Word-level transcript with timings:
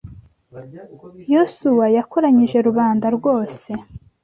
Yosuwa 1.33 1.85
yakoranyije 1.95 2.57
rubanda 2.67 3.07
rwose 3.17 3.69